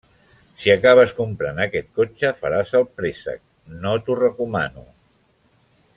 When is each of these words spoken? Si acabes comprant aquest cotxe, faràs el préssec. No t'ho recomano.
Si 0.61 0.71
acabes 0.75 1.13
comprant 1.17 1.61
aquest 1.65 1.91
cotxe, 2.01 2.33
faràs 2.39 2.73
el 2.81 2.89
préssec. 3.03 3.45
No 3.85 3.95
t'ho 4.09 4.19
recomano. 4.25 4.87